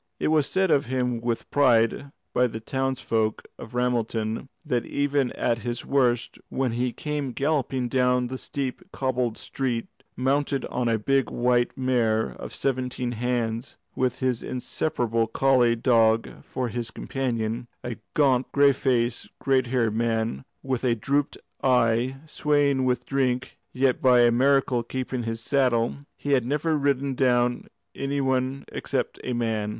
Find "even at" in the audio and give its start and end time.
4.83-5.59